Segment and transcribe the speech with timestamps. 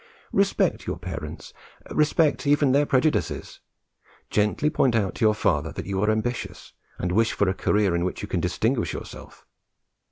[0.33, 1.53] Respect your parents,
[1.91, 3.59] respect even their prejudices;
[4.31, 7.93] gently point out to your father that you are ambitious and wish for a career
[7.93, 9.45] in which you can distinguish yourself.